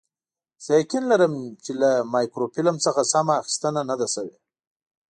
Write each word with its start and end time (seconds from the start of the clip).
زه 0.63 0.71
یقین 0.81 1.03
لرم 1.11 1.33
چې 1.63 1.71
له 1.81 1.91
مایکروفیلم 2.13 2.77
څخه 2.85 3.01
سمه 3.13 3.33
اخیستنه 3.41 3.81
نه 3.89 3.95
ده 3.99 4.07
شوې. 4.13 4.35